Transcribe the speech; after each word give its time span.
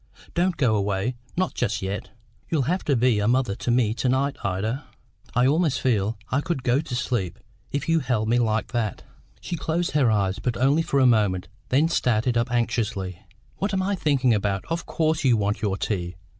Don't 0.33 0.57
go 0.57 0.73
away, 0.75 1.13
not 1.37 1.53
just 1.53 1.83
yet. 1.83 2.09
You'll 2.49 2.63
have 2.63 2.83
to 2.85 2.95
be 2.95 3.19
a 3.19 3.27
mother 3.27 3.53
to 3.57 3.69
me 3.69 3.93
to 3.93 4.09
night, 4.09 4.35
Ida. 4.43 4.85
I 5.35 5.45
almost 5.45 5.79
feel 5.79 6.17
I 6.31 6.41
could 6.41 6.63
go 6.63 6.81
to 6.81 6.95
sleep, 6.95 7.37
if 7.71 7.87
you 7.87 7.99
held 7.99 8.27
me 8.27 8.39
like 8.39 8.71
that." 8.71 9.03
She 9.41 9.55
closed 9.55 9.91
her 9.91 10.09
eyes, 10.09 10.39
but 10.39 10.57
only 10.57 10.81
for 10.81 10.99
a 10.99 11.05
moment, 11.05 11.49
then 11.69 11.87
started 11.87 12.35
up 12.35 12.51
anxiously. 12.51 13.19
"What 13.57 13.75
am 13.75 13.83
I 13.83 13.93
thinking 13.93 14.33
about! 14.33 14.65
Of 14.71 14.87
course 14.87 15.23
you 15.23 15.37
want 15.37 15.61
your 15.61 15.77
tea." 15.77 16.15